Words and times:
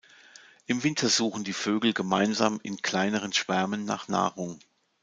Im 0.65 0.83
Winter 0.83 1.09
suchen 1.09 1.43
die 1.43 1.53
Vögel 1.53 1.93
gemeinsam 1.93 2.59
in 2.63 2.81
kleineren 2.81 3.33
Schwärmen 3.33 3.85
nach 3.85 4.07
Nahrung. 4.07 4.59